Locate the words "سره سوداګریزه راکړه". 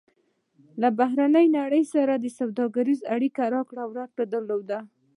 1.93-3.83